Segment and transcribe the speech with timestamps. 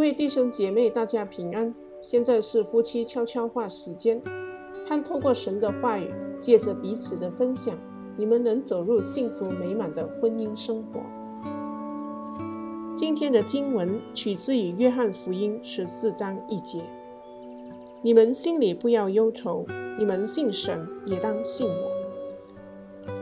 [0.00, 1.74] 位弟兄姐妹，大家平安。
[2.00, 4.18] 现在是夫妻悄悄话时间，
[4.88, 7.76] 盼透过神的话语，借着彼此的分享，
[8.16, 11.02] 你们能走入幸福美满的婚姻生活。
[12.96, 16.80] 今天的经文取自于约翰福音十四章一节
[18.00, 19.66] ：“你们心里不要忧愁，
[19.98, 23.12] 你们信神也当信我。”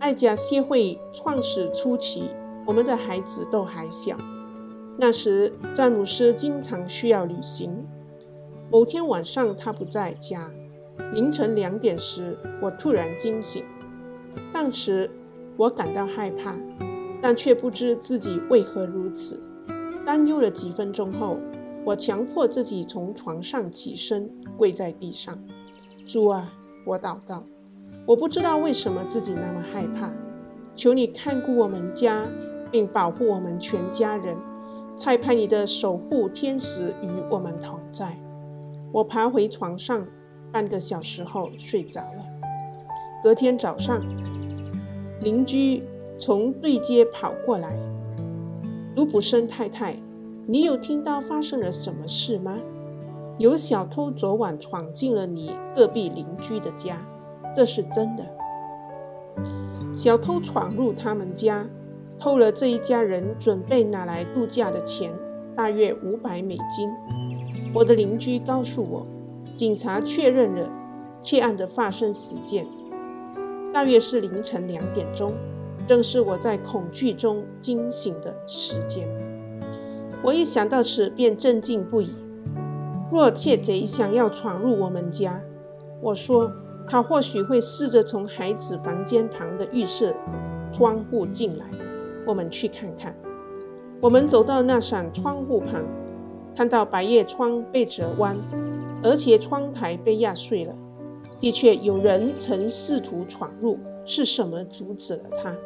[0.00, 2.24] 爱家协会创始初期，
[2.66, 4.16] 我们的孩子都还小。
[5.00, 7.86] 那时，詹姆斯经常需要旅行。
[8.68, 10.50] 某天晚上，他不在家。
[11.14, 13.62] 凌晨两点时，我突然惊醒。
[14.52, 15.08] 当时，
[15.56, 16.52] 我感到害怕，
[17.22, 19.40] 但却不知自己为何如此。
[20.04, 21.36] 担忧了几分钟后，
[21.84, 25.38] 我强迫自己从床上起身，跪在地上。
[26.08, 26.52] 主啊，
[26.84, 27.44] 我祷告，
[28.04, 30.12] 我不知道为什么自己那么害怕。
[30.74, 32.26] 求你看顾我们家，
[32.72, 34.36] 并保护我们全家人。
[34.98, 38.18] 蔡派你的守护天使与我们同在。
[38.90, 40.04] 我爬回床上，
[40.50, 42.26] 半个小时后睡着了。
[43.22, 44.02] 隔天早上，
[45.22, 45.84] 邻居
[46.18, 47.78] 从对街跑过来
[48.96, 49.96] ：“卢普森太太，
[50.46, 52.58] 你有听到发生了什么事吗？
[53.38, 57.06] 有小偷昨晚闯进了你隔壁邻居的家，
[57.54, 58.26] 这是真的。
[59.94, 61.68] 小偷闯入他们家。”
[62.18, 65.12] 偷了这一家人准备拿来度假的钱，
[65.54, 66.90] 大约五百美金。
[67.72, 69.06] 我的邻居告诉我，
[69.56, 70.68] 警察确认了
[71.22, 72.66] 窃案的发生时间，
[73.72, 75.32] 大约是凌晨两点钟，
[75.86, 79.08] 正是我在恐惧中惊醒的时间。
[80.22, 82.10] 我一想到此，便震惊不已。
[83.12, 85.40] 若窃贼想要闯入我们家，
[86.00, 86.50] 我说
[86.88, 90.14] 他或许会试着从孩子房间旁的浴室
[90.72, 91.64] 窗户进来。
[92.28, 93.16] 我们去看看。
[94.02, 95.82] 我们走到那扇窗户旁，
[96.54, 98.36] 看到百叶窗被折弯，
[99.02, 100.74] 而且窗台被压碎了。
[101.40, 105.56] 的确，有人曾试图闯入，是什么阻止了他？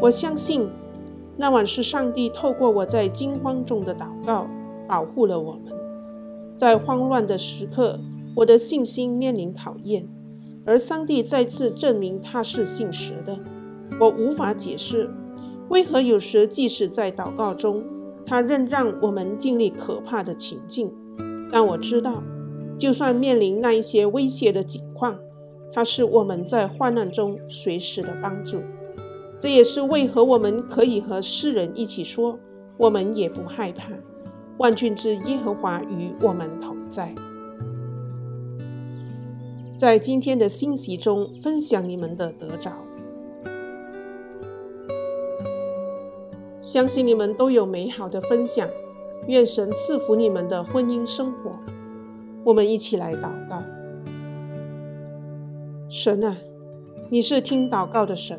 [0.00, 0.70] 我相信，
[1.36, 4.46] 那晚是上帝透过我在惊慌中的祷告，
[4.88, 5.74] 保护了我们。
[6.56, 8.00] 在慌乱的时刻，
[8.36, 10.08] 我的信心面临考验，
[10.64, 13.38] 而上帝再次证明他是信实的。
[14.00, 15.10] 我无法解释。
[15.68, 17.84] 为何有时即使在祷告中，
[18.26, 20.92] 他仍让我们经历可怕的情境？
[21.50, 22.22] 但我知道，
[22.78, 25.18] 就算面临那一些威胁的境况，
[25.72, 28.60] 他是我们在患难中随时的帮助。
[29.40, 32.38] 这也是为何我们可以和世人一起说，
[32.76, 33.90] 我们也不害怕。
[34.58, 37.14] 万军之耶和华与我们同在。
[39.76, 42.72] 在今天的信息中分享你们的得着。
[46.74, 48.68] 相信你们都有美好的分享，
[49.28, 51.52] 愿神赐福你们的婚姻生活。
[52.42, 53.62] 我们一起来祷告。
[55.88, 56.36] 神啊，
[57.10, 58.36] 你是听祷告的神，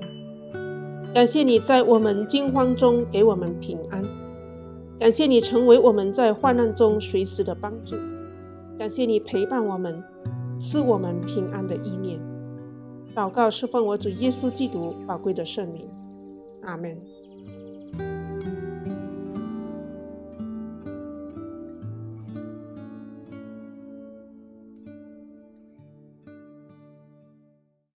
[1.14, 4.04] 感谢你在我们惊慌中给我们平安，
[5.00, 7.96] 感谢你成为我们在患难中随时的帮助，
[8.78, 10.04] 感谢你陪伴我们，
[10.60, 12.20] 赐我们平安的意念。
[13.16, 15.90] 祷告是奉我主耶稣基督宝贵的圣名，
[16.64, 17.02] 阿门。